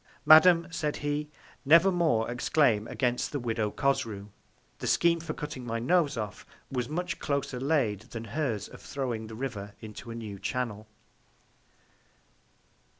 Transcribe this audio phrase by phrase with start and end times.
[0.25, 1.29] Madam, said he,
[1.63, 4.29] never more exclaim against the Widow Cosrou.
[4.79, 9.27] The Scheme for cutting my Nose off was much closer laid than hers of throwing
[9.27, 10.87] the River into a new Channel.